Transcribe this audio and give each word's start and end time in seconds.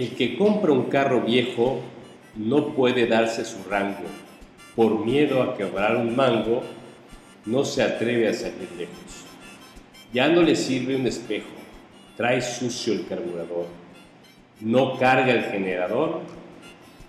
El 0.00 0.16
que 0.16 0.34
compra 0.38 0.72
un 0.72 0.84
carro 0.84 1.20
viejo 1.20 1.82
no 2.34 2.68
puede 2.68 3.06
darse 3.06 3.44
su 3.44 3.58
rango. 3.68 4.06
Por 4.74 5.04
miedo 5.04 5.42
a 5.42 5.58
quebrar 5.58 5.94
un 5.96 6.16
mango, 6.16 6.62
no 7.44 7.66
se 7.66 7.82
atreve 7.82 8.26
a 8.26 8.32
salir 8.32 8.70
lejos. 8.78 9.26
Ya 10.10 10.28
no 10.28 10.40
le 10.40 10.56
sirve 10.56 10.96
un 10.96 11.06
espejo, 11.06 11.50
trae 12.16 12.40
sucio 12.40 12.94
el 12.94 13.06
carburador. 13.06 13.66
No 14.60 14.96
carga 14.96 15.32
el 15.32 15.44
generador, 15.44 16.22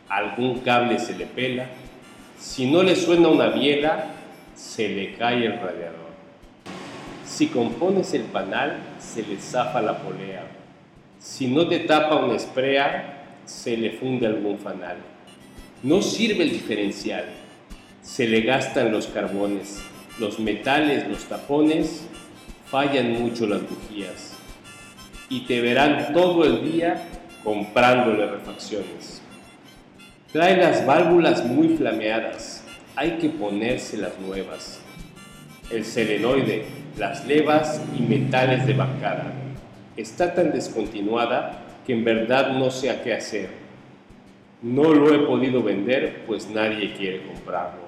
algún 0.09 0.59
cable 0.59 0.99
se 0.99 1.17
le 1.17 1.27
pela. 1.27 1.69
Si 2.37 2.69
no 2.69 2.83
le 2.83 2.97
suena 2.97 3.29
una 3.29 3.51
biela, 3.51 4.07
se 4.53 4.89
le 4.89 5.13
cae 5.13 5.45
el 5.45 5.53
radiador. 5.53 6.11
Si 7.25 7.47
compones 7.47 8.13
el 8.13 8.23
panal, 8.23 8.79
se 8.99 9.23
le 9.23 9.37
zafa 9.37 9.81
la 9.81 9.97
polea. 9.97 10.60
Si 11.21 11.45
no 11.45 11.67
te 11.67 11.81
tapa 11.81 12.15
una 12.15 12.35
esprea, 12.35 13.35
se 13.45 13.77
le 13.77 13.91
funde 13.91 14.25
algún 14.25 14.57
fanal. 14.57 14.97
No 15.83 16.01
sirve 16.01 16.45
el 16.45 16.49
diferencial, 16.49 17.25
se 18.01 18.27
le 18.27 18.41
gastan 18.41 18.91
los 18.91 19.05
carbones, 19.05 19.83
los 20.19 20.39
metales, 20.39 21.07
los 21.07 21.25
tapones, 21.25 22.07
fallan 22.65 23.11
mucho 23.21 23.45
las 23.45 23.61
bujías 23.61 24.33
y 25.29 25.41
te 25.41 25.61
verán 25.61 26.11
todo 26.11 26.43
el 26.43 26.71
día 26.71 27.07
comprándole 27.43 28.25
refacciones. 28.25 29.21
Trae 30.33 30.57
las 30.57 30.87
válvulas 30.87 31.45
muy 31.45 31.77
flameadas, 31.77 32.63
hay 32.95 33.19
que 33.19 33.29
ponérselas 33.29 34.17
nuevas. 34.19 34.79
El 35.69 35.85
selenoide, 35.85 36.65
las 36.97 37.27
levas 37.27 37.79
y 37.95 38.01
metales 38.01 38.65
de 38.65 38.73
bancada. 38.73 39.40
Está 39.97 40.33
tan 40.33 40.51
descontinuada 40.51 41.65
que 41.85 41.93
en 41.93 42.03
verdad 42.03 42.53
no 42.53 42.71
sé 42.71 42.89
a 42.89 43.03
qué 43.03 43.13
hacer. 43.13 43.49
No 44.61 44.93
lo 44.93 45.13
he 45.13 45.19
podido 45.19 45.61
vender 45.61 46.23
pues 46.25 46.49
nadie 46.49 46.93
quiere 46.93 47.25
comprarlo. 47.25 47.81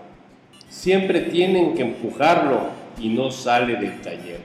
Siempre 0.70 1.22
tienen 1.22 1.76
que 1.76 1.84
empujarlo 1.84 2.70
y 3.00 3.10
no 3.10 3.32
sale 3.32 3.76
del 3.76 4.02
taller. 4.02 4.40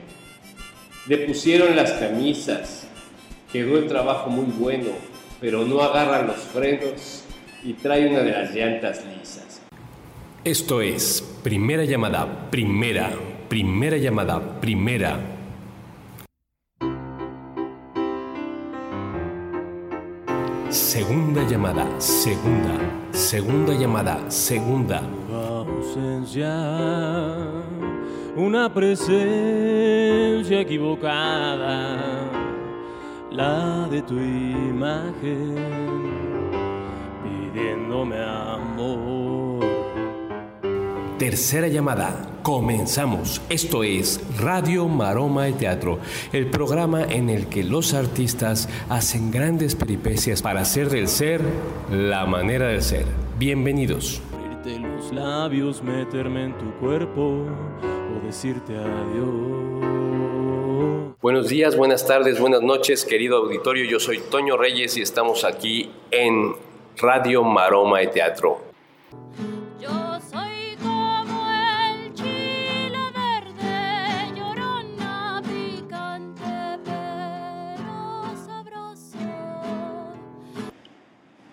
Le 1.07 1.17
pusieron 1.19 1.75
las 1.75 1.91
camisas, 1.93 2.87
quedó 3.51 3.77
el 3.77 3.87
trabajo 3.87 4.29
muy 4.29 4.45
bueno, 4.45 4.89
pero 5.41 5.65
no 5.65 5.81
agarran 5.81 6.27
los 6.27 6.37
frenos 6.37 7.25
y 7.63 7.73
trae 7.73 8.07
una 8.07 8.19
de 8.19 8.31
las 8.31 8.53
llantas 8.53 9.03
lisas. 9.05 9.61
Esto 10.43 10.81
es 10.81 11.21
primera 11.43 11.83
llamada, 11.83 12.49
primera, 12.49 13.11
primera 13.49 13.97
llamada, 13.97 14.61
primera. 14.61 15.38
Segunda 20.69 21.41
llamada, 21.47 21.99
segunda, 21.99 22.77
segunda 23.11 23.73
llamada, 23.73 24.29
segunda. 24.29 25.01
ausencia, 25.33 26.53
una 28.35 28.71
presencia 28.71 30.61
equivocada, 30.61 31.97
la 33.31 33.87
de 33.89 33.99
tu 34.03 34.13
imagen, 34.13 35.55
pidiéndome 37.23 38.17
amor. 38.23 39.48
Tercera 41.19 41.67
llamada. 41.67 42.39
Comenzamos. 42.43 43.41
Esto 43.49 43.83
es 43.83 44.21
Radio 44.39 44.87
Maroma 44.87 45.43
de 45.43 45.51
Teatro, 45.51 45.99
el 46.31 46.49
programa 46.49 47.03
en 47.03 47.29
el 47.29 47.47
que 47.47 47.61
los 47.61 47.93
artistas 47.93 48.69
hacen 48.87 49.29
grandes 49.29 49.75
peripecias 49.75 50.41
para 50.41 50.61
hacer 50.61 50.89
del 50.89 51.09
ser 51.09 51.41
la 51.91 52.25
manera 52.25 52.67
de 52.67 52.79
ser. 52.81 53.05
Bienvenidos. 53.37 54.21
Abrirte 54.33 54.79
los 54.79 55.11
labios, 55.11 55.83
meterme 55.83 56.45
en 56.45 56.57
tu 56.57 56.71
cuerpo 56.75 57.43
o 57.81 58.25
decirte 58.25 58.77
adiós. 58.77 59.85
Buenos 61.21 61.49
días, 61.49 61.75
buenas 61.75 62.07
tardes, 62.07 62.39
buenas 62.39 62.61
noches, 62.61 63.03
querido 63.03 63.39
auditorio. 63.39 63.83
Yo 63.83 63.99
soy 63.99 64.19
Toño 64.31 64.55
Reyes 64.55 64.95
y 64.95 65.01
estamos 65.01 65.43
aquí 65.43 65.91
en 66.11 66.53
Radio 66.95 67.43
Maroma 67.43 67.99
de 67.99 68.07
Teatro. 68.07 68.69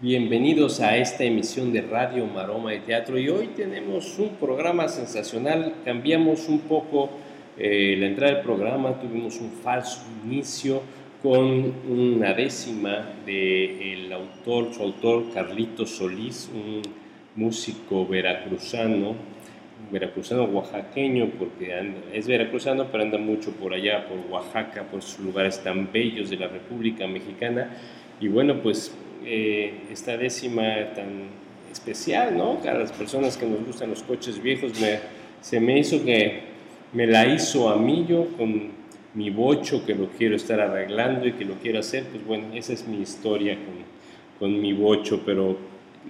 Bienvenidos 0.06 0.78
a 0.78 0.96
esta 0.96 1.24
emisión 1.24 1.72
de 1.72 1.80
Radio 1.80 2.26
Maroma 2.26 2.70
de 2.70 2.78
Teatro 2.78 3.18
y 3.18 3.28
hoy 3.28 3.48
tenemos 3.56 4.20
un 4.20 4.36
programa 4.36 4.86
sensacional. 4.86 5.74
Cambiamos 5.84 6.48
un 6.48 6.60
poco 6.60 7.10
eh, 7.58 7.96
la 7.98 8.06
entrada 8.06 8.34
del 8.34 8.44
programa, 8.44 9.00
tuvimos 9.00 9.40
un 9.40 9.50
falso 9.50 10.02
inicio 10.24 10.80
con 11.20 11.74
una 11.90 12.34
décima 12.34 13.14
del 13.26 14.12
autor, 14.12 14.72
su 14.72 14.80
autor 14.84 15.32
Carlito 15.34 15.84
Solís, 15.84 16.52
un 16.54 16.82
músico 17.34 18.06
veracruzano, 18.06 19.16
veracruzano 19.90 20.44
oaxaqueño, 20.44 21.30
porque 21.36 21.74
es 22.12 22.28
veracruzano, 22.28 22.86
pero 22.92 23.02
anda 23.02 23.18
mucho 23.18 23.50
por 23.50 23.74
allá, 23.74 24.06
por 24.06 24.18
Oaxaca, 24.30 24.84
por 24.84 25.02
sus 25.02 25.18
lugares 25.18 25.60
tan 25.64 25.90
bellos 25.90 26.30
de 26.30 26.36
la 26.36 26.46
República 26.46 27.08
Mexicana. 27.08 27.70
Y 28.20 28.28
bueno, 28.28 28.62
pues 28.62 28.96
eh, 29.24 29.74
esta 29.92 30.16
décima 30.16 30.92
tan 30.94 31.24
especial, 31.72 32.36
¿no? 32.36 32.58
A 32.68 32.74
las 32.74 32.92
personas 32.92 33.36
que 33.36 33.46
nos 33.46 33.64
gustan 33.66 33.90
los 33.90 34.02
coches 34.02 34.42
viejos, 34.42 34.80
me- 34.80 34.98
se 35.40 35.60
me 35.60 35.78
hizo 35.78 36.04
que 36.04 36.40
me 36.92 37.06
la 37.06 37.26
hizo 37.26 37.68
a 37.68 37.76
mí 37.76 38.06
yo 38.08 38.28
con 38.36 38.70
mi 39.14 39.30
bocho 39.30 39.84
que 39.86 39.94
lo 39.94 40.08
quiero 40.08 40.36
estar 40.36 40.60
arreglando 40.60 41.26
y 41.26 41.32
que 41.32 41.44
lo 41.44 41.54
quiero 41.54 41.78
hacer, 41.80 42.04
pues 42.04 42.24
bueno, 42.26 42.46
esa 42.54 42.72
es 42.72 42.86
mi 42.86 43.00
historia 43.00 43.54
con, 43.56 43.74
con 44.50 44.60
mi 44.60 44.72
bocho, 44.72 45.22
pero 45.24 45.56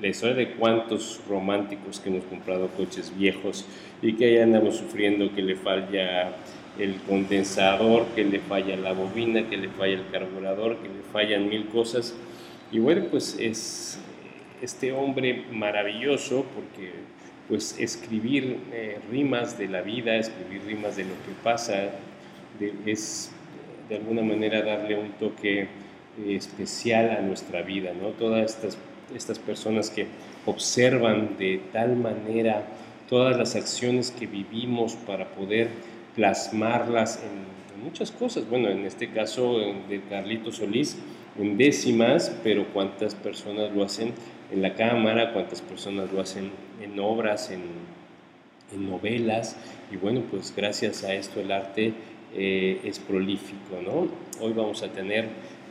la 0.00 0.08
historia 0.08 0.34
de 0.36 0.50
cuántos 0.52 1.20
románticos 1.28 2.00
que 2.00 2.10
hemos 2.10 2.24
comprado 2.24 2.68
coches 2.76 3.12
viejos 3.16 3.64
y 4.02 4.12
que 4.14 4.26
ahí 4.26 4.38
andamos 4.38 4.76
sufriendo 4.76 5.34
que 5.34 5.42
le 5.42 5.56
falla 5.56 6.32
el 6.78 6.96
condensador, 7.08 8.04
que 8.14 8.24
le 8.24 8.40
falla 8.40 8.76
la 8.76 8.92
bobina, 8.92 9.48
que 9.48 9.56
le 9.56 9.68
falla 9.68 9.94
el 9.94 10.04
carburador, 10.12 10.76
que 10.76 10.88
le 10.88 11.02
fallan 11.12 11.48
mil 11.48 11.66
cosas. 11.68 12.14
Y 12.72 12.78
bueno, 12.78 13.06
pues 13.10 13.36
es 13.38 13.98
este 14.60 14.92
hombre 14.92 15.44
maravilloso 15.52 16.44
porque 16.54 16.92
pues 17.48 17.78
escribir 17.78 18.58
eh, 18.72 18.98
rimas 19.10 19.56
de 19.56 19.68
la 19.68 19.82
vida, 19.82 20.16
escribir 20.16 20.62
rimas 20.66 20.96
de 20.96 21.04
lo 21.04 21.10
que 21.10 21.32
pasa, 21.44 21.90
es 22.84 23.30
de 23.88 23.96
alguna 23.96 24.22
manera 24.22 24.62
darle 24.62 24.98
un 24.98 25.12
toque 25.12 25.62
eh, 25.62 25.68
especial 26.34 27.10
a 27.10 27.20
nuestra 27.20 27.62
vida, 27.62 27.92
¿no? 28.00 28.08
Todas 28.08 28.56
estas, 28.56 28.78
estas 29.14 29.38
personas 29.38 29.90
que 29.90 30.06
observan 30.44 31.36
de 31.38 31.60
tal 31.72 31.94
manera 31.96 32.66
todas 33.08 33.36
las 33.36 33.54
acciones 33.54 34.10
que 34.10 34.26
vivimos 34.26 34.94
para 34.94 35.28
poder 35.28 35.68
plasmarlas 36.16 37.22
en, 37.22 37.56
muchas 37.84 38.10
cosas. 38.10 38.48
Bueno, 38.48 38.68
en 38.68 38.84
este 38.86 39.10
caso 39.10 39.58
de 39.88 40.00
Carlito 40.08 40.50
Solís, 40.50 40.96
en 41.38 41.56
décimas, 41.56 42.36
pero 42.42 42.66
cuántas 42.72 43.14
personas 43.14 43.74
lo 43.74 43.84
hacen 43.84 44.12
en 44.50 44.62
la 44.62 44.74
cámara, 44.74 45.32
cuántas 45.32 45.60
personas 45.60 46.12
lo 46.12 46.20
hacen 46.20 46.50
en 46.82 46.98
obras, 46.98 47.50
en, 47.50 47.96
novelas, 48.76 49.56
y 49.92 49.96
bueno, 49.96 50.22
pues 50.28 50.52
gracias 50.54 51.04
a 51.04 51.14
esto 51.14 51.40
el 51.40 51.52
arte 51.52 51.94
eh, 52.34 52.80
es 52.84 52.98
prolífico, 52.98 53.80
¿no? 53.82 54.08
Hoy 54.44 54.52
vamos 54.52 54.82
a 54.82 54.88
tener 54.88 55.28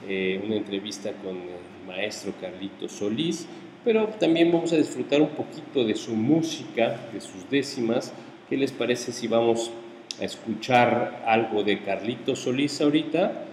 eh, 0.08 0.42
una 0.44 0.56
entrevista 0.56 1.12
con 1.12 1.36
el 1.36 1.86
maestro 1.86 2.34
Carlito 2.40 2.88
Solís, 2.88 3.48
pero 3.84 4.08
también 4.08 4.52
vamos 4.52 4.72
a 4.74 4.78
disfrutar 4.78 5.22
un 5.22 5.30
poquito 5.30 5.84
de 5.84 5.94
su 5.94 6.16
música, 6.16 7.00
de 7.14 7.20
sus 7.20 7.48
décimas. 7.50 8.14
¿Qué 8.50 8.58
les 8.58 8.72
parece 8.72 9.12
si 9.12 9.28
vamos 9.28 9.72
a 10.20 10.24
escuchar 10.24 11.24
algo 11.28 11.64
de 11.64 11.84
Carlito 11.84 12.36
Solís 12.36 12.80
ahorita? 12.82 13.46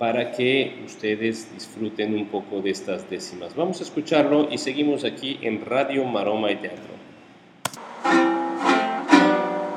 Para 0.00 0.32
que 0.32 0.80
ustedes 0.86 1.52
disfruten 1.52 2.14
un 2.14 2.28
poco 2.28 2.62
de 2.62 2.70
estas 2.70 3.10
décimas. 3.10 3.54
Vamos 3.54 3.80
a 3.80 3.82
escucharlo 3.84 4.48
y 4.50 4.56
seguimos 4.56 5.04
aquí 5.04 5.38
en 5.42 5.62
Radio 5.66 6.04
Maroma 6.04 6.50
y 6.50 6.56
Teatro. 6.56 6.94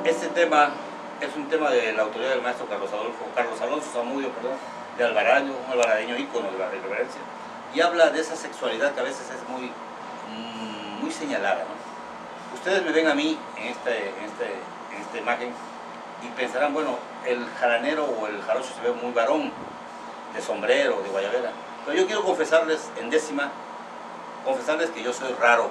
Este 0.02 0.28
tema 0.28 0.70
es 1.20 1.28
un 1.36 1.46
tema 1.50 1.70
de 1.70 1.92
la 1.92 2.04
autoridad 2.04 2.30
del 2.30 2.40
maestro 2.40 2.66
Carlos 2.70 2.90
Adolfo, 2.90 3.26
Carlos 3.34 3.60
Alonso 3.60 3.90
Zamudio, 3.92 4.30
perdón, 4.30 4.56
de 4.96 5.04
Alvarado, 5.04 5.44
un 5.44 5.72
alvaradeño 5.72 6.16
ícono 6.16 6.50
de 6.50 6.58
la 6.58 6.70
reverencia, 6.70 7.20
y 7.74 7.82
habla 7.82 8.08
de 8.08 8.20
esa 8.22 8.34
sexualidad 8.34 8.94
que 8.94 9.00
a 9.00 9.04
veces 9.04 9.28
es 9.28 9.46
muy, 9.50 9.64
mm, 9.66 11.02
muy 11.02 11.10
señalada. 11.10 11.64
¿no? 11.64 12.56
Ustedes 12.56 12.82
me 12.82 12.92
ven 12.92 13.08
a 13.08 13.14
mí 13.14 13.36
en, 13.60 13.68
este, 13.68 13.90
en, 13.90 14.24
este, 14.24 14.46
en 14.96 15.02
esta 15.02 15.18
imagen 15.18 15.50
y 16.22 16.28
pensarán, 16.28 16.72
bueno, 16.72 16.96
el 17.26 17.44
jaranero 17.60 18.06
o 18.06 18.26
el 18.26 18.40
jarocho 18.40 18.72
se 18.74 18.88
ve 18.88 18.94
muy 19.02 19.12
varón, 19.12 19.52
de 20.34 20.42
sombrero, 20.42 21.00
de 21.02 21.10
guayabera. 21.10 21.52
Pero 21.84 21.98
yo 21.98 22.06
quiero 22.06 22.22
confesarles 22.22 22.88
en 23.00 23.10
décima, 23.10 23.50
confesarles 24.44 24.90
que 24.90 25.02
yo 25.02 25.12
soy 25.12 25.32
raro. 25.40 25.70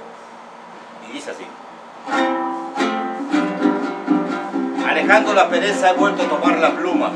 Y 1.07 1.13
dice 1.13 1.31
así. 1.31 1.45
Alejando 4.88 5.33
la 5.33 5.50
pereza 5.50 5.89
he 5.89 5.94
vuelto 5.94 6.24
a 6.24 6.27
tomar 6.27 6.60
la 6.60 6.71
pluma, 6.71 7.12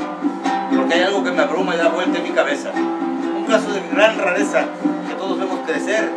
porque 0.75 0.95
hay 0.95 1.01
algo 1.03 1.23
que 1.23 1.31
me 1.31 1.41
abruma 1.41 1.75
y 1.75 1.77
da 1.77 1.89
vuelta 1.89 2.17
en 2.17 2.23
mi 2.23 2.31
cabeza. 2.31 2.71
Un 2.71 3.45
caso 3.45 3.71
de 3.71 3.81
gran 3.93 4.17
rareza 4.17 4.65
que 5.07 5.15
todos 5.15 5.37
vemos 5.37 5.59
crecer, 5.65 6.11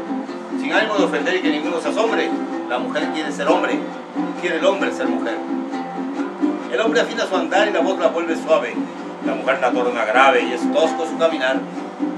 sin 0.59 0.73
ánimo 0.73 0.97
de 0.97 1.05
ofender 1.05 1.37
y 1.37 1.43
que 1.43 1.51
ninguno 1.51 1.81
se 1.81 1.89
asombre. 1.89 2.31
La 2.69 2.79
mujer 2.79 3.11
quiere 3.13 3.31
ser 3.31 3.47
hombre, 3.49 3.79
quiere 4.41 4.57
el 4.57 4.65
hombre 4.65 4.93
ser 4.93 5.07
mujer. 5.07 5.37
El 6.73 6.81
hombre 6.81 7.01
afina 7.01 7.27
su 7.27 7.37
andar 7.37 7.69
y 7.69 7.73
la 7.73 7.81
voz 7.81 7.99
la 7.99 8.09
vuelve 8.09 8.37
suave. 8.37 8.75
La 9.27 9.35
mujer 9.35 9.59
la 9.61 9.71
torna 9.71 10.05
grave 10.05 10.43
y 10.43 10.53
es 10.53 10.73
tosco 10.73 11.07
su 11.07 11.19
caminar, 11.19 11.61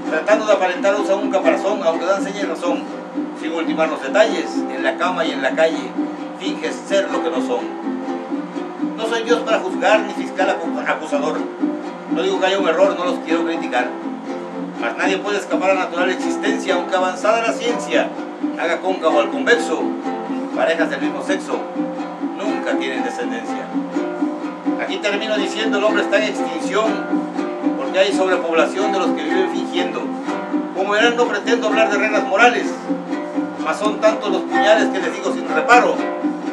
tratando 0.09 0.45
de 0.45 0.53
aparentar 0.53 0.95
usa 0.99 1.15
un 1.15 1.29
caparazón, 1.29 1.81
aunque 1.83 2.05
dan 2.05 2.23
seña 2.23 2.41
y 2.41 2.45
razón. 2.45 2.83
Sin 3.41 3.51
ultimar 3.51 3.89
los 3.89 4.01
detalles, 4.01 4.45
en 4.73 4.83
la 4.83 4.95
cama 4.95 5.25
y 5.25 5.31
en 5.31 5.41
la 5.41 5.51
calle, 5.51 5.91
finges 6.39 6.75
ser 6.87 7.11
lo 7.11 7.21
que 7.21 7.29
no 7.29 7.41
son. 7.45 7.59
No 8.95 9.05
soy 9.07 9.23
Dios 9.23 9.41
para 9.41 9.59
juzgar 9.59 9.99
ni 10.01 10.13
fiscal 10.13 10.55
acusador. 10.87 11.37
No 12.11 12.21
digo 12.21 12.39
que 12.39 12.45
haya 12.45 12.59
un 12.59 12.67
error, 12.67 12.95
no 12.97 13.05
los 13.05 13.19
quiero 13.19 13.43
criticar. 13.43 13.87
Mas 14.79 14.97
nadie 14.97 15.17
puede 15.17 15.39
escapar 15.39 15.71
a 15.71 15.75
natural 15.75 16.09
existencia, 16.09 16.75
aunque 16.75 16.95
avanzada 16.95 17.41
la 17.41 17.53
ciencia 17.53 18.09
haga 18.59 18.79
cóncavo 18.81 19.19
al 19.19 19.29
convexo. 19.29 19.81
Parejas 20.55 20.89
del 20.89 21.01
mismo 21.01 21.23
sexo 21.23 21.59
nunca 22.37 22.77
tienen 22.77 23.03
descendencia. 23.03 23.67
Aquí 24.93 25.01
termino 25.01 25.35
diciendo 25.35 25.79
el 25.79 25.83
hombre 25.85 26.03
está 26.03 26.17
en 26.17 26.25
extinción 26.25 26.85
porque 27.77 27.97
hay 27.97 28.13
sobrepoblación 28.13 28.91
de 28.91 28.99
los 28.99 29.07
que 29.07 29.23
viven 29.23 29.49
fingiendo. 29.51 30.01
Como 30.77 30.91
verán, 30.91 31.17
no 31.17 31.25
pretendo 31.25 31.69
hablar 31.69 31.89
de 31.89 31.97
reglas 31.97 32.23
morales, 32.25 32.67
mas 33.63 33.79
son 33.79 33.99
tantos 33.99 34.31
los 34.31 34.43
puñales 34.43 34.89
que 34.89 34.99
les 34.99 35.11
digo 35.15 35.33
sin 35.33 35.49
reparo. 35.49 35.95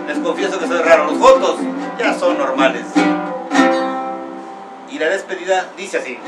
Les 0.09 0.19
confieso 0.21 0.59
que 0.59 0.67
soy 0.67 0.79
raro. 0.79 1.05
Los 1.05 1.19
fotos 1.19 1.57
ya 1.99 2.15
son 2.15 2.39
normales. 2.39 2.87
Y 4.91 4.99
la 4.99 5.11
despedida 5.11 5.67
dice 5.77 5.99
así. 5.99 6.19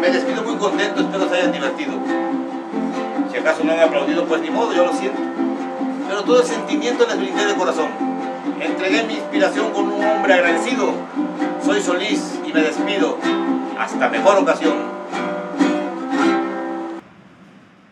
Me 0.00 0.10
despido 0.10 0.44
muy 0.44 0.54
contento, 0.58 1.00
espero 1.00 1.28
se 1.28 1.34
hayan 1.34 1.50
divertido. 1.50 1.94
Si 3.32 3.36
acaso 3.36 3.64
no 3.64 3.72
han 3.72 3.80
aplaudido, 3.80 4.26
pues 4.26 4.42
ni 4.42 4.50
modo, 4.50 4.72
yo 4.72 4.86
lo 4.86 4.92
siento. 4.92 5.20
Pero 6.08 6.22
todo 6.22 6.40
el 6.40 6.46
sentimiento 6.46 7.04
les 7.04 7.18
brindé 7.18 7.46
de 7.46 7.54
corazón. 7.56 8.17
Entregué 8.60 9.04
mi 9.04 9.14
inspiración 9.14 9.72
con 9.72 9.84
un 9.84 10.04
hombre 10.04 10.34
agradecido. 10.34 10.92
Soy 11.64 11.80
Solís 11.80 12.40
y 12.44 12.52
me 12.52 12.62
despido. 12.62 13.16
Hasta 13.78 14.08
mejor 14.08 14.38
ocasión. 14.38 14.74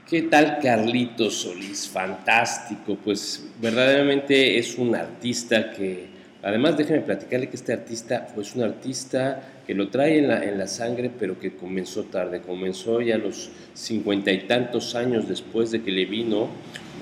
¿Qué 0.08 0.22
tal 0.22 0.58
Carlitos 0.60 1.34
Solís? 1.42 1.88
Fantástico, 1.88 2.96
pues 3.04 3.46
verdaderamente 3.60 4.58
es 4.58 4.76
un 4.76 4.96
artista 4.96 5.70
que, 5.70 6.08
además 6.42 6.76
déjeme 6.76 7.00
platicarle 7.00 7.48
que 7.48 7.56
este 7.56 7.72
artista 7.72 8.26
pues 8.34 8.54
un 8.56 8.62
artista 8.64 9.42
que 9.66 9.74
lo 9.74 9.88
trae 9.88 10.18
en 10.18 10.28
la, 10.28 10.44
en 10.44 10.58
la 10.58 10.66
sangre, 10.66 11.10
pero 11.16 11.38
que 11.38 11.56
comenzó 11.56 12.04
tarde, 12.04 12.40
comenzó 12.40 13.00
ya 13.00 13.16
a 13.16 13.18
los 13.18 13.50
cincuenta 13.74 14.32
y 14.32 14.46
tantos 14.46 14.94
años 14.94 15.28
después 15.28 15.70
de 15.70 15.82
que 15.82 15.90
le 15.90 16.06
vino 16.06 16.48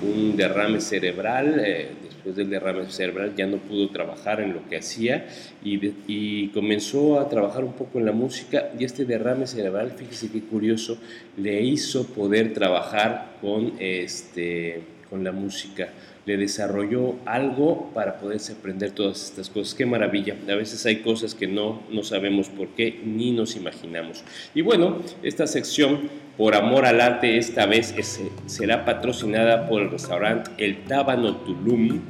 un 0.01 0.35
derrame 0.35 0.81
cerebral, 0.81 1.61
eh, 1.63 1.89
después 2.25 2.35
del 2.35 2.49
derrame 2.49 2.89
cerebral 2.89 3.35
ya 3.35 3.45
no 3.45 3.57
pudo 3.57 3.89
trabajar 3.89 4.41
en 4.41 4.53
lo 4.53 4.67
que 4.67 4.77
hacía 4.77 5.27
y, 5.63 5.93
y, 6.07 6.47
comenzó 6.49 7.19
a 7.19 7.29
trabajar 7.29 7.63
un 7.63 7.73
poco 7.73 7.99
en 7.99 8.05
la 8.05 8.11
música 8.11 8.71
y 8.79 8.83
este 8.83 9.05
derrame 9.05 9.45
cerebral, 9.45 9.91
fíjese 9.91 10.31
qué 10.31 10.41
curioso, 10.41 10.97
le 11.37 11.61
hizo 11.61 12.07
poder 12.07 12.53
trabajar 12.53 13.37
con, 13.41 13.73
este, 13.79 14.81
con 15.09 15.23
la 15.23 15.31
música 15.31 15.89
le 16.25 16.37
desarrolló 16.37 17.15
algo 17.25 17.91
para 17.93 18.17
poderse 18.17 18.53
aprender 18.53 18.91
todas 18.91 19.23
estas 19.25 19.49
cosas. 19.49 19.75
Qué 19.75 19.85
maravilla. 19.85 20.35
A 20.49 20.55
veces 20.55 20.85
hay 20.85 20.97
cosas 20.97 21.35
que 21.35 21.47
no, 21.47 21.83
no 21.91 22.03
sabemos 22.03 22.49
por 22.49 22.69
qué 22.69 22.99
ni 23.05 23.31
nos 23.31 23.55
imaginamos. 23.55 24.23
Y 24.55 24.61
bueno, 24.61 24.97
esta 25.21 25.45
sección, 25.45 26.09
por 26.37 26.55
amor 26.55 26.85
al 26.85 26.99
arte, 26.99 27.37
esta 27.37 27.65
vez 27.65 27.93
será 28.47 28.85
patrocinada 28.85 29.67
por 29.69 29.83
el 29.83 29.91
restaurante 29.91 30.51
El 30.57 30.83
Tábano 30.85 31.37
Tulum, 31.37 32.01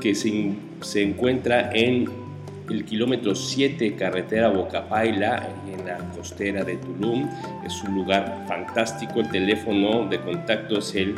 que 0.00 0.14
se, 0.14 0.52
se 0.82 1.02
encuentra 1.02 1.70
en 1.72 2.21
el 2.70 2.84
kilómetro 2.84 3.34
7, 3.34 3.96
carretera 3.96 4.48
Bocapaila, 4.48 5.48
en 5.70 5.86
la 5.86 5.98
costera 6.16 6.62
de 6.64 6.76
Tulum. 6.76 7.28
Es 7.64 7.82
un 7.82 7.94
lugar 7.94 8.44
fantástico. 8.48 9.20
El 9.20 9.30
teléfono 9.30 10.06
de 10.08 10.20
contacto 10.20 10.78
es 10.78 10.94
el 10.94 11.14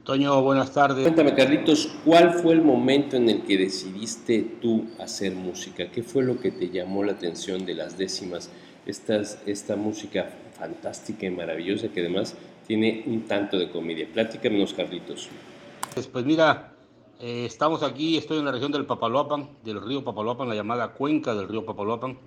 Toño, 0.04 0.42
buenas 0.42 0.72
tardes. 0.72 1.04
Cuéntame, 1.04 1.34
Carlitos, 1.34 1.94
¿cuál 2.06 2.34
fue 2.36 2.54
el 2.54 2.62
momento 2.62 3.18
en 3.18 3.28
el 3.28 3.42
que 3.42 3.58
decidiste 3.58 4.42
tú 4.62 4.86
hacer 5.00 5.34
música? 5.34 5.92
¿Qué 5.92 6.04
fue 6.04 6.24
lo 6.24 6.40
que 6.40 6.52
te 6.52 6.70
llamó 6.70 7.04
la 7.04 7.12
atención 7.12 7.66
de 7.66 7.74
las 7.74 7.98
décimas? 7.98 8.50
Estas, 8.88 9.42
esta 9.46 9.76
música 9.76 10.30
fantástica 10.58 11.26
y 11.26 11.30
maravillosa 11.30 11.90
que 11.90 12.00
además 12.00 12.36
tiene 12.66 13.04
un 13.06 13.22
tanto 13.22 13.58
de 13.58 13.70
comedia. 13.70 14.08
Platícanos, 14.12 14.74
Carlitos. 14.74 15.30
Pues, 15.94 16.08
pues 16.08 16.26
mira, 16.26 16.74
eh, 17.20 17.46
estamos 17.46 17.82
aquí, 17.84 18.18
estoy 18.18 18.40
en 18.40 18.46
la 18.46 18.52
región 18.52 18.72
del 18.72 18.86
Papaloapan, 18.86 19.50
del 19.64 19.82
río 19.82 20.04
Papaloapan, 20.04 20.50
la 20.50 20.56
llamada 20.56 20.94
cuenca 20.94 21.34
del 21.34 21.48
río 21.48 21.66
Papaloapan. 21.66 22.18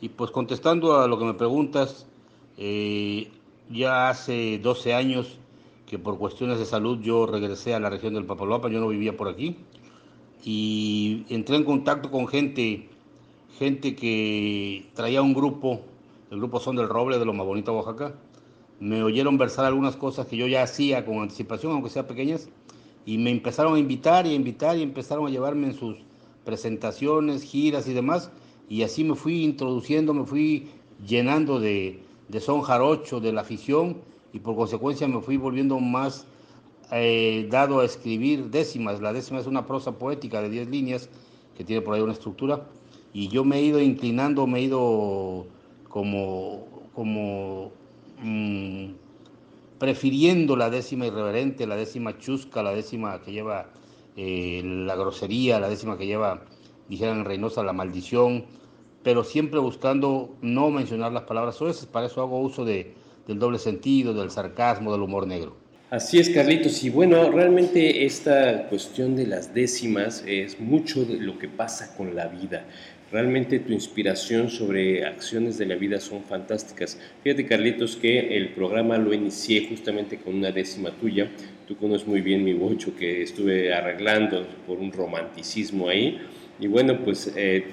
Y 0.00 0.08
pues 0.08 0.30
contestando 0.30 1.00
a 1.00 1.06
lo 1.06 1.18
que 1.18 1.24
me 1.24 1.34
preguntas, 1.34 2.06
eh, 2.56 3.30
ya 3.70 4.08
hace 4.08 4.58
12 4.58 4.94
años 4.94 5.38
que 5.86 5.98
por 5.98 6.18
cuestiones 6.18 6.58
de 6.58 6.64
salud 6.64 7.00
yo 7.02 7.26
regresé 7.26 7.74
a 7.74 7.80
la 7.80 7.90
región 7.90 8.14
del 8.14 8.24
Papaloapan, 8.24 8.72
yo 8.72 8.80
no 8.80 8.88
vivía 8.88 9.16
por 9.16 9.28
aquí. 9.28 9.56
Y 10.44 11.24
entré 11.28 11.56
en 11.56 11.64
contacto 11.64 12.10
con 12.10 12.26
gente, 12.26 12.88
gente 13.58 13.94
que 13.94 14.86
traía 14.94 15.22
un 15.22 15.34
grupo, 15.34 15.82
el 16.32 16.38
grupo 16.38 16.60
Son 16.60 16.76
del 16.76 16.88
Roble 16.88 17.18
de 17.18 17.26
Loma 17.26 17.44
Bonita, 17.44 17.72
Oaxaca. 17.72 18.14
Me 18.80 19.02
oyeron 19.02 19.36
versar 19.36 19.66
algunas 19.66 19.96
cosas 19.96 20.26
que 20.26 20.38
yo 20.38 20.46
ya 20.46 20.62
hacía 20.62 21.04
con 21.04 21.18
anticipación, 21.18 21.72
aunque 21.72 21.90
sea 21.90 22.06
pequeñas 22.06 22.48
y 23.04 23.18
me 23.18 23.30
empezaron 23.30 23.74
a 23.74 23.78
invitar 23.78 24.26
y 24.26 24.30
a 24.30 24.34
invitar 24.34 24.78
y 24.78 24.82
empezaron 24.82 25.26
a 25.26 25.30
llevarme 25.30 25.66
en 25.66 25.74
sus 25.74 25.98
presentaciones, 26.46 27.42
giras 27.42 27.86
y 27.86 27.92
demás. 27.92 28.30
Y 28.66 28.82
así 28.82 29.04
me 29.04 29.14
fui 29.14 29.44
introduciendo, 29.44 30.14
me 30.14 30.24
fui 30.24 30.70
llenando 31.06 31.60
de, 31.60 32.02
de 32.28 32.40
son 32.40 32.62
jarocho, 32.62 33.20
de 33.20 33.30
la 33.30 33.42
afición 33.42 33.98
y 34.32 34.38
por 34.38 34.56
consecuencia 34.56 35.06
me 35.06 35.20
fui 35.20 35.36
volviendo 35.36 35.78
más 35.80 36.26
eh, 36.92 37.46
dado 37.50 37.80
a 37.80 37.84
escribir 37.84 38.48
décimas. 38.48 39.02
La 39.02 39.12
décima 39.12 39.38
es 39.38 39.46
una 39.46 39.66
prosa 39.66 39.98
poética 39.98 40.40
de 40.40 40.48
10 40.48 40.70
líneas 40.70 41.10
que 41.54 41.62
tiene 41.62 41.82
por 41.82 41.92
ahí 41.92 42.00
una 42.00 42.14
estructura 42.14 42.66
y 43.12 43.28
yo 43.28 43.44
me 43.44 43.58
he 43.58 43.62
ido 43.62 43.82
inclinando, 43.82 44.46
me 44.46 44.60
he 44.60 44.62
ido 44.62 45.46
como, 45.92 46.88
como 46.94 47.70
mmm, 48.22 48.92
prefiriendo 49.78 50.56
la 50.56 50.70
décima 50.70 51.06
irreverente, 51.06 51.66
la 51.66 51.76
décima 51.76 52.16
chusca, 52.18 52.62
la 52.62 52.72
décima 52.72 53.20
que 53.20 53.32
lleva 53.32 53.66
eh, 54.16 54.62
la 54.64 54.96
grosería, 54.96 55.60
la 55.60 55.68
décima 55.68 55.98
que 55.98 56.06
lleva, 56.06 56.44
dijeran 56.88 57.18
en 57.18 57.24
Reynosa, 57.26 57.62
la 57.62 57.74
maldición, 57.74 58.46
pero 59.02 59.22
siempre 59.22 59.60
buscando 59.60 60.34
no 60.40 60.70
mencionar 60.70 61.12
las 61.12 61.24
palabras 61.24 61.56
soeces, 61.56 61.84
para 61.84 62.06
eso 62.06 62.22
hago 62.22 62.40
uso 62.40 62.64
de, 62.64 62.94
del 63.26 63.38
doble 63.38 63.58
sentido, 63.58 64.14
del 64.14 64.30
sarcasmo, 64.30 64.92
del 64.92 65.02
humor 65.02 65.26
negro. 65.26 65.56
Así 65.92 66.18
es, 66.18 66.30
Carlitos. 66.30 66.82
Y 66.84 66.88
bueno, 66.88 67.30
realmente 67.30 68.06
esta 68.06 68.66
cuestión 68.70 69.14
de 69.14 69.26
las 69.26 69.52
décimas 69.52 70.24
es 70.26 70.58
mucho 70.58 71.04
de 71.04 71.18
lo 71.18 71.38
que 71.38 71.48
pasa 71.48 71.94
con 71.94 72.16
la 72.16 72.28
vida. 72.28 72.64
Realmente 73.10 73.58
tu 73.58 73.74
inspiración 73.74 74.48
sobre 74.48 75.04
acciones 75.04 75.58
de 75.58 75.66
la 75.66 75.74
vida 75.74 76.00
son 76.00 76.24
fantásticas. 76.24 76.98
Fíjate, 77.22 77.44
Carlitos, 77.44 77.96
que 77.96 78.38
el 78.38 78.54
programa 78.54 78.96
lo 78.96 79.12
inicié 79.12 79.66
justamente 79.68 80.16
con 80.16 80.36
una 80.36 80.50
décima 80.50 80.92
tuya, 80.92 81.30
tú 81.68 81.76
conoces 81.76 82.08
muy 82.08 82.22
bien 82.22 82.42
mi 82.42 82.54
bocho 82.54 82.96
que 82.96 83.20
estuve 83.20 83.74
arreglando 83.74 84.46
por 84.66 84.78
un 84.78 84.92
romanticismo 84.92 85.90
ahí. 85.90 86.18
Y 86.60 86.66
bueno, 86.68 86.98
pues 87.04 87.32
eh, 87.34 87.66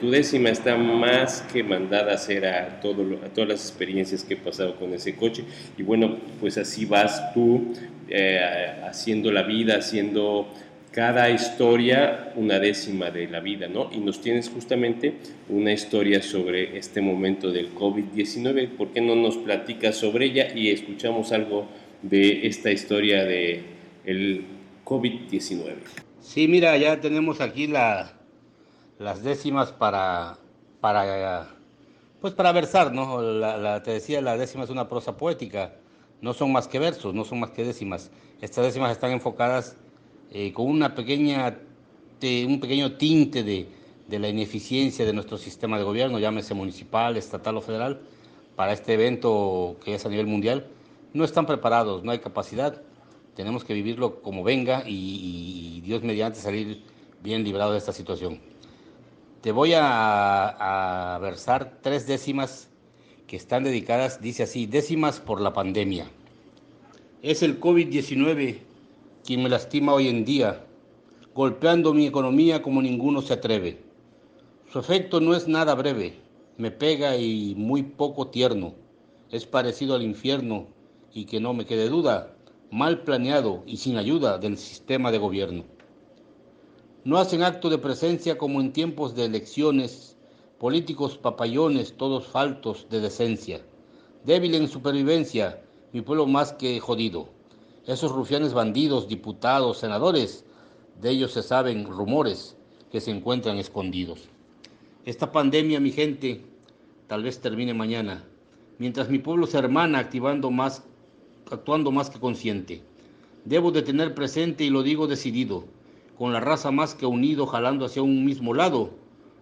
tu, 0.00 0.10
décima 0.10 0.50
está 0.50 0.76
más 0.76 1.42
que 1.52 1.62
mandada 1.62 2.12
a 2.12 2.14
hacer 2.14 2.46
a, 2.46 2.80
todo 2.80 3.02
a 3.24 3.28
todas 3.28 3.48
las 3.50 3.68
experiencias 3.68 4.24
que 4.24 4.34
he 4.34 4.36
pasado 4.36 4.76
con 4.76 4.94
ese 4.94 5.14
coche. 5.14 5.44
Y 5.76 5.82
bueno, 5.82 6.16
pues 6.40 6.56
así 6.56 6.86
vas 6.86 7.34
tú 7.34 7.74
eh, 8.08 8.40
haciendo 8.82 9.30
la 9.30 9.42
vida, 9.42 9.76
haciendo 9.76 10.48
cada 10.90 11.30
historia 11.30 12.32
una 12.34 12.58
décima 12.58 13.10
de 13.10 13.28
la 13.28 13.40
vida, 13.40 13.68
¿no? 13.68 13.90
Y 13.92 13.98
nos 13.98 14.20
tienes 14.20 14.48
justamente 14.48 15.14
una 15.48 15.72
historia 15.72 16.20
sobre 16.22 16.76
este 16.76 17.00
momento 17.00 17.52
del 17.52 17.74
COVID-19. 17.74 18.68
¿Por 18.70 18.88
qué 18.92 19.00
no 19.00 19.14
nos 19.14 19.36
platicas 19.36 19.96
sobre 19.96 20.26
ella 20.26 20.48
y 20.54 20.70
escuchamos 20.70 21.32
algo 21.32 21.68
de 22.02 22.46
esta 22.46 22.72
historia 22.72 23.24
de 23.24 23.62
el 24.04 24.44
COVID-19? 24.84 25.74
Sí, 26.20 26.48
mira, 26.48 26.76
ya 26.76 27.00
tenemos 27.00 27.40
aquí 27.40 27.66
la, 27.66 28.19
las 29.00 29.22
décimas 29.22 29.72
para, 29.72 30.36
para, 30.82 31.48
pues 32.20 32.34
para 32.34 32.52
versar, 32.52 32.92
¿no? 32.92 33.22
La, 33.22 33.82
te 33.82 33.92
decía, 33.92 34.20
la 34.20 34.36
décima 34.36 34.64
es 34.64 34.70
una 34.70 34.90
prosa 34.90 35.16
poética, 35.16 35.72
no 36.20 36.34
son 36.34 36.52
más 36.52 36.68
que 36.68 36.78
versos, 36.78 37.14
no 37.14 37.24
son 37.24 37.40
más 37.40 37.50
que 37.50 37.64
décimas. 37.64 38.10
Estas 38.42 38.66
décimas 38.66 38.92
están 38.92 39.10
enfocadas 39.12 39.78
eh, 40.30 40.52
con 40.52 40.66
una 40.66 40.94
pequeña, 40.94 41.58
un 42.46 42.60
pequeño 42.60 42.98
tinte 42.98 43.42
de, 43.42 43.68
de, 44.06 44.18
la 44.18 44.28
ineficiencia 44.28 45.06
de 45.06 45.14
nuestro 45.14 45.38
sistema 45.38 45.78
de 45.78 45.84
gobierno, 45.84 46.18
llámese 46.18 46.52
municipal, 46.52 47.16
estatal 47.16 47.56
o 47.56 47.62
federal, 47.62 48.02
para 48.54 48.74
este 48.74 48.92
evento 48.92 49.76
que 49.82 49.94
es 49.94 50.04
a 50.04 50.10
nivel 50.10 50.26
mundial. 50.26 50.66
No 51.14 51.24
están 51.24 51.46
preparados, 51.46 52.04
no 52.04 52.10
hay 52.10 52.18
capacidad, 52.18 52.82
tenemos 53.34 53.64
que 53.64 53.72
vivirlo 53.72 54.20
como 54.20 54.42
venga 54.42 54.82
y 54.86 55.80
Dios 55.86 56.02
mediante 56.02 56.38
salir 56.38 56.84
bien 57.22 57.44
librado 57.44 57.72
de 57.72 57.78
esta 57.78 57.92
situación. 57.92 58.50
Te 59.40 59.52
voy 59.52 59.72
a, 59.74 61.18
versar 61.22 61.78
tres 61.80 62.06
décimas 62.06 62.68
que 63.26 63.36
están 63.36 63.64
dedicadas, 63.64 64.20
dice 64.20 64.42
así, 64.42 64.66
décimas 64.66 65.18
por 65.18 65.40
la 65.40 65.54
pandemia. 65.54 66.10
Es 67.22 67.42
el 67.42 67.58
COVID-19 67.58 68.58
quien 69.24 69.42
me 69.42 69.48
lastima 69.48 69.94
hoy 69.94 70.08
en 70.08 70.26
día, 70.26 70.66
golpeando 71.34 71.94
mi 71.94 72.06
economía 72.06 72.60
como 72.60 72.82
ninguno 72.82 73.22
se 73.22 73.32
atreve. 73.32 73.78
Su 74.70 74.78
efecto 74.78 75.20
no 75.20 75.34
es 75.34 75.48
nada 75.48 75.74
breve, 75.74 76.16
me 76.58 76.70
pega 76.70 77.16
y 77.16 77.54
muy 77.56 77.82
poco 77.82 78.26
tierno, 78.26 78.74
es 79.30 79.46
parecido 79.46 79.94
al 79.94 80.02
infierno 80.02 80.66
y 81.14 81.24
que 81.24 81.40
no 81.40 81.54
me 81.54 81.64
quede 81.64 81.88
duda, 81.88 82.34
mal 82.70 83.04
planeado 83.04 83.62
y 83.66 83.78
sin 83.78 83.96
ayuda 83.96 84.36
del 84.36 84.58
sistema 84.58 85.10
de 85.10 85.18
gobierno. 85.18 85.64
No 87.02 87.16
hacen 87.16 87.42
acto 87.42 87.70
de 87.70 87.78
presencia 87.78 88.36
como 88.36 88.60
en 88.60 88.74
tiempos 88.74 89.14
de 89.14 89.24
elecciones, 89.24 90.18
políticos 90.58 91.16
papayones, 91.16 91.96
todos 91.96 92.26
faltos 92.26 92.88
de 92.90 93.00
decencia. 93.00 93.62
Débil 94.26 94.54
en 94.54 94.68
supervivencia, 94.68 95.62
mi 95.94 96.02
pueblo 96.02 96.26
más 96.26 96.52
que 96.52 96.78
jodido. 96.78 97.30
Esos 97.86 98.12
rufianes 98.12 98.52
bandidos, 98.52 99.08
diputados, 99.08 99.78
senadores, 99.78 100.44
de 101.00 101.08
ellos 101.08 101.32
se 101.32 101.42
saben 101.42 101.86
rumores 101.86 102.54
que 102.92 103.00
se 103.00 103.10
encuentran 103.10 103.56
escondidos. 103.56 104.28
Esta 105.06 105.32
pandemia, 105.32 105.80
mi 105.80 105.92
gente, 105.92 106.44
tal 107.06 107.22
vez 107.22 107.40
termine 107.40 107.72
mañana, 107.72 108.26
mientras 108.78 109.08
mi 109.08 109.18
pueblo 109.18 109.46
se 109.46 109.56
hermana 109.56 110.00
activando 110.00 110.50
actuando 111.50 111.90
más 111.92 112.10
que 112.10 112.20
consciente. 112.20 112.82
Debo 113.46 113.70
de 113.70 113.80
tener 113.80 114.14
presente, 114.14 114.64
y 114.64 114.68
lo 114.68 114.82
digo 114.82 115.06
decidido, 115.06 115.64
con 116.20 116.34
la 116.34 116.40
raza 116.40 116.70
más 116.70 116.94
que 116.94 117.06
unido, 117.06 117.46
jalando 117.46 117.86
hacia 117.86 118.02
un 118.02 118.26
mismo 118.26 118.52
lado, 118.52 118.90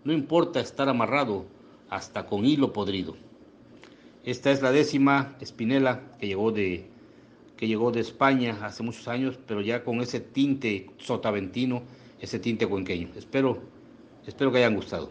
no 0.05 0.13
importa 0.13 0.61
estar 0.61 0.89
amarrado, 0.89 1.45
hasta 1.91 2.27
con 2.27 2.47
hilo 2.47 2.73
podrido. 2.73 3.17
Esta 4.25 4.53
es 4.53 4.63
la 4.63 4.71
décima 4.71 5.35
espinela 5.41 6.03
que 6.21 6.29
llegó 6.29 6.53
de 6.53 6.87
que 7.57 7.67
llegó 7.67 7.91
de 7.91 7.99
España 7.99 8.61
hace 8.63 8.85
muchos 8.85 9.09
años, 9.09 9.41
pero 9.45 9.61
ya 9.61 9.83
con 9.83 10.01
ese 10.01 10.21
tinte 10.21 10.91
sotaventino, 10.99 11.83
ese 12.21 12.39
tinte 12.39 12.65
cuenqueño. 12.69 13.09
Espero, 13.17 13.59
espero 14.25 14.53
que 14.53 14.59
hayan 14.59 14.77
gustado. 14.77 15.11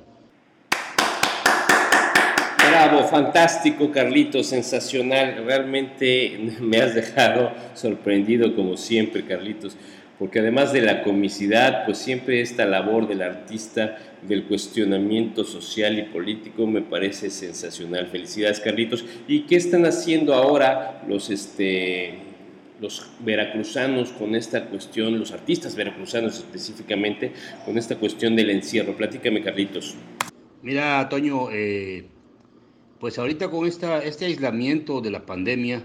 Bravo, 2.69 3.05
fantástico, 3.07 3.91
Carlito, 3.91 4.41
sensacional. 4.41 5.43
Realmente 5.45 6.55
me 6.61 6.77
has 6.77 6.95
dejado 6.95 7.51
sorprendido 7.73 8.55
como 8.55 8.77
siempre, 8.77 9.25
Carlitos, 9.25 9.75
porque 10.19 10.39
además 10.39 10.73
de 10.73 10.81
la 10.81 11.03
comicidad, 11.03 11.85
pues 11.85 11.99
siempre 11.99 12.41
esta 12.41 12.65
labor 12.65 13.07
del 13.07 13.21
artista, 13.21 13.97
del 14.23 14.45
cuestionamiento 14.45 15.43
social 15.43 15.99
y 15.99 16.03
político, 16.03 16.65
me 16.65 16.81
parece 16.81 17.29
sensacional. 17.29 18.07
Felicidades, 18.07 18.59
Carlitos. 18.59 19.05
¿Y 19.27 19.41
qué 19.41 19.55
están 19.55 19.85
haciendo 19.85 20.33
ahora 20.33 21.03
los 21.07 21.29
este 21.29 22.27
los 22.79 23.09
veracruzanos 23.21 24.11
con 24.11 24.35
esta 24.35 24.65
cuestión, 24.65 25.17
los 25.17 25.31
artistas 25.31 25.75
veracruzanos 25.75 26.37
específicamente, 26.37 27.31
con 27.65 27.77
esta 27.77 27.95
cuestión 27.95 28.35
del 28.35 28.51
encierro. 28.51 28.95
Platícame, 28.95 29.41
Carlitos. 29.41 29.95
Mira, 30.61 31.07
Toño, 31.09 31.49
eh, 31.51 32.05
pues 32.99 33.17
ahorita 33.17 33.49
con 33.49 33.67
esta, 33.67 34.03
este 34.03 34.25
aislamiento 34.25 35.01
de 35.01 35.11
la 35.11 35.25
pandemia, 35.25 35.83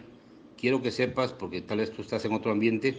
quiero 0.58 0.82
que 0.82 0.90
sepas, 0.90 1.32
porque 1.32 1.60
tal 1.60 1.78
vez 1.78 1.92
tú 1.92 2.02
estás 2.02 2.24
en 2.24 2.32
otro 2.32 2.52
ambiente, 2.52 2.98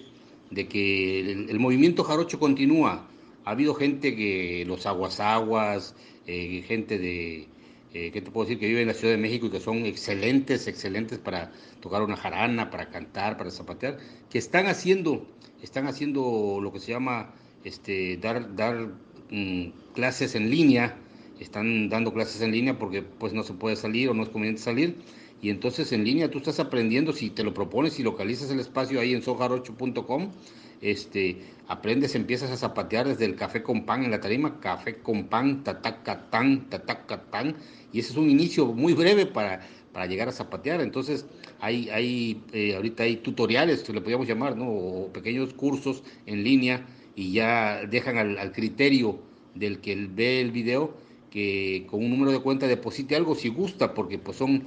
de 0.53 0.67
que 0.67 1.19
el, 1.19 1.59
movimiento 1.59 2.03
jarocho 2.03 2.39
continúa. 2.39 3.07
Ha 3.45 3.51
habido 3.51 3.73
gente 3.73 4.15
que, 4.15 4.63
los 4.65 4.85
aguas 4.85 5.19
aguas, 5.19 5.95
eh, 6.27 6.63
gente 6.67 6.97
de, 6.97 7.47
eh, 7.93 8.11
¿qué 8.11 8.21
te 8.21 8.31
puedo 8.31 8.45
decir? 8.45 8.59
Que 8.59 8.67
vive 8.67 8.81
en 8.81 8.87
la 8.87 8.93
Ciudad 8.93 9.13
de 9.13 9.19
México 9.19 9.47
y 9.47 9.49
que 9.49 9.59
son 9.59 9.85
excelentes, 9.85 10.67
excelentes 10.67 11.19
para 11.19 11.51
tocar 11.81 12.01
una 12.01 12.15
jarana, 12.15 12.69
para 12.69 12.89
cantar, 12.89 13.37
para 13.37 13.51
zapatear, 13.51 13.97
que 14.29 14.37
están 14.37 14.67
haciendo, 14.67 15.27
están 15.61 15.87
haciendo 15.87 16.59
lo 16.61 16.71
que 16.71 16.79
se 16.79 16.91
llama 16.91 17.33
este, 17.63 18.17
dar, 18.17 18.55
dar 18.55 18.93
mm, 19.29 19.69
clases 19.93 20.35
en 20.35 20.49
línea, 20.49 20.97
están 21.39 21.89
dando 21.89 22.13
clases 22.13 22.41
en 22.41 22.51
línea 22.51 22.79
porque 22.79 23.01
pues 23.01 23.33
no 23.33 23.43
se 23.43 23.53
puede 23.53 23.75
salir 23.75 24.09
o 24.09 24.13
no 24.13 24.23
es 24.23 24.29
conveniente 24.29 24.61
salir, 24.61 24.95
y 25.43 25.49
entonces 25.49 25.91
en 25.91 26.05
línea 26.05 26.31
tú 26.31 26.39
estás 26.39 26.59
aprendiendo, 26.59 27.13
si 27.13 27.29
te 27.29 27.43
lo 27.43 27.53
propones 27.53 27.99
y 27.99 28.03
localizas 28.03 28.49
el 28.49 28.59
espacio 28.59 28.99
ahí 28.99 29.13
en 29.13 29.21
sojarocho.com, 29.21 30.31
este, 30.81 31.41
aprendes, 31.67 32.15
empiezas 32.15 32.49
a 32.49 32.57
zapatear 32.57 33.07
desde 33.07 33.25
el 33.25 33.35
café 33.35 33.61
con 33.61 33.85
pan 33.85 34.03
en 34.03 34.11
la 34.11 34.21
tarima, 34.21 34.59
café 34.59 34.95
con 34.97 35.25
pan, 35.25 35.63
tatacatán, 35.63 36.69
tatacatán, 36.69 37.57
y 37.91 37.99
ese 37.99 38.13
es 38.13 38.17
un 38.17 38.29
inicio 38.29 38.67
muy 38.67 38.93
breve 38.93 39.25
para, 39.25 39.61
para 39.91 40.05
llegar 40.07 40.27
a 40.29 40.31
zapatear. 40.31 40.81
Entonces, 40.81 41.25
hay, 41.59 41.89
hay 41.89 42.41
eh, 42.51 42.75
ahorita 42.75 43.03
hay 43.03 43.17
tutoriales, 43.17 43.83
que 43.83 43.93
le 43.93 44.01
podríamos 44.01 44.27
llamar, 44.27 44.57
¿no? 44.57 44.69
O 44.69 45.13
pequeños 45.13 45.53
cursos 45.53 46.03
en 46.25 46.43
línea 46.43 46.85
y 47.15 47.33
ya 47.33 47.85
dejan 47.85 48.17
al, 48.17 48.51
criterio 48.51 49.19
del 49.55 49.79
que 49.79 49.95
ve 50.09 50.41
el 50.41 50.51
video 50.51 50.95
que 51.31 51.85
con 51.89 52.03
un 52.03 52.11
número 52.11 52.31
de 52.31 52.39
cuenta 52.39 52.67
deposite 52.67 53.15
algo 53.15 53.35
si 53.35 53.49
gusta, 53.49 53.93
porque 53.93 54.19
pues 54.19 54.37
son, 54.37 54.63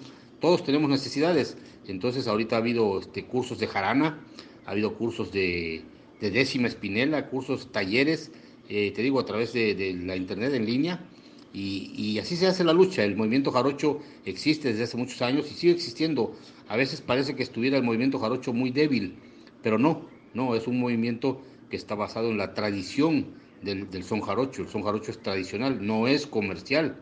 todos 0.46 0.62
tenemos 0.62 0.88
necesidades. 0.88 1.56
Entonces, 1.88 2.28
ahorita 2.28 2.54
ha 2.54 2.60
habido 2.60 3.00
este, 3.00 3.24
cursos 3.24 3.58
de 3.58 3.66
jarana, 3.66 4.20
ha 4.64 4.70
habido 4.70 4.94
cursos 4.94 5.32
de, 5.32 5.82
de 6.20 6.30
décima 6.30 6.68
espinela, 6.68 7.26
cursos, 7.26 7.72
talleres, 7.72 8.30
eh, 8.68 8.92
te 8.94 9.02
digo, 9.02 9.18
a 9.18 9.24
través 9.24 9.52
de, 9.52 9.98
la 10.04 10.14
internet 10.14 10.54
en 10.54 10.64
línea 10.64 11.04
y, 11.52 12.16
así 12.20 12.36
se 12.36 12.46
hace 12.46 12.62
la 12.62 12.72
lucha. 12.72 13.02
El 13.02 13.16
movimiento 13.16 13.50
jarocho 13.50 13.98
existe 14.24 14.68
desde 14.68 14.84
hace 14.84 14.96
muchos 14.96 15.20
años 15.20 15.50
y 15.50 15.54
sigue 15.54 15.72
existiendo. 15.72 16.36
A 16.68 16.76
veces 16.76 17.00
parece 17.00 17.34
que 17.34 17.42
estuviera 17.42 17.76
el 17.76 17.82
movimiento 17.82 18.20
jarocho 18.20 18.52
muy 18.52 18.70
débil, 18.70 19.16
pero 19.64 19.80
no, 19.80 20.06
no, 20.32 20.54
es 20.54 20.68
un 20.68 20.78
movimiento 20.78 21.42
que 21.70 21.76
está 21.76 21.96
basado 21.96 22.30
en 22.30 22.38
la 22.38 22.54
tradición 22.54 23.26
del, 23.62 23.88
son 24.04 24.20
jarocho. 24.20 24.62
El 24.62 24.68
son 24.68 24.84
jarocho 24.84 25.10
es 25.10 25.18
tradicional, 25.18 25.84
no 25.84 26.06
es 26.06 26.24
comercial. 26.24 26.94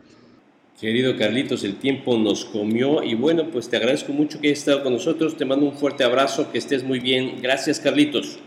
Querido 0.80 1.16
Carlitos, 1.16 1.62
el 1.62 1.76
tiempo 1.76 2.18
nos 2.18 2.44
comió 2.44 3.04
y 3.04 3.14
bueno, 3.14 3.48
pues 3.52 3.68
te 3.68 3.76
agradezco 3.76 4.12
mucho 4.12 4.40
que 4.40 4.48
hayas 4.48 4.58
estado 4.58 4.82
con 4.82 4.92
nosotros. 4.92 5.36
Te 5.36 5.44
mando 5.44 5.66
un 5.66 5.72
fuerte 5.72 6.02
abrazo, 6.02 6.50
que 6.50 6.58
estés 6.58 6.82
muy 6.82 6.98
bien. 6.98 7.40
Gracias, 7.40 7.78
Carlitos. 7.78 8.40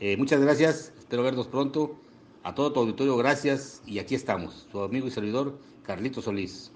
Eh, 0.00 0.16
muchas 0.16 0.40
gracias, 0.40 0.92
espero 0.98 1.22
vernos 1.22 1.46
pronto. 1.46 2.00
A 2.42 2.56
todo 2.56 2.72
tu 2.72 2.80
auditorio, 2.80 3.16
gracias. 3.16 3.80
Y 3.86 4.00
aquí 4.00 4.16
estamos, 4.16 4.66
su 4.72 4.80
amigo 4.80 5.06
y 5.06 5.12
servidor, 5.12 5.60
Carlito 5.84 6.20
Solís. 6.20 6.72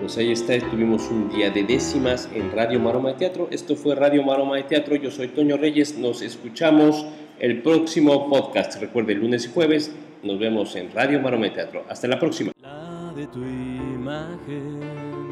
Pues 0.00 0.18
ahí 0.18 0.32
está, 0.32 0.58
tuvimos 0.70 1.10
un 1.10 1.30
día 1.30 1.50
de 1.50 1.64
décimas 1.64 2.28
en 2.34 2.52
Radio 2.52 2.78
Maroma 2.78 3.12
de 3.12 3.14
Teatro. 3.14 3.48
Esto 3.50 3.74
fue 3.74 3.94
Radio 3.94 4.22
Maroma 4.22 4.56
de 4.56 4.64
Teatro. 4.64 4.96
Yo 4.96 5.10
soy 5.10 5.28
Toño 5.28 5.56
Reyes. 5.56 5.96
Nos 5.96 6.20
escuchamos 6.20 7.06
el 7.38 7.62
próximo 7.62 8.28
podcast. 8.28 8.80
Recuerde, 8.80 9.14
lunes 9.14 9.46
y 9.46 9.48
jueves 9.52 9.94
nos 10.22 10.38
vemos 10.38 10.74
en 10.76 10.90
Radio 10.92 11.20
Maroma 11.20 11.44
de 11.44 11.50
Teatro. 11.50 11.84
Hasta 11.88 12.08
la 12.08 12.18
próxima. 12.18 12.52
La 12.60 13.12
de 13.14 13.26
tu 13.26 13.40
imagen 13.40 15.23